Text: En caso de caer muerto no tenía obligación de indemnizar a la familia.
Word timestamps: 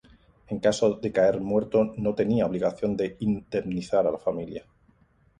En 0.51 0.57
caso 0.59 0.93
de 0.95 1.11
caer 1.11 1.39
muerto 1.41 1.93
no 1.95 2.15
tenía 2.15 2.47
obligación 2.47 2.97
de 2.97 3.17
indemnizar 3.19 4.07
a 4.07 4.11
la 4.11 4.17
familia. 4.17 4.65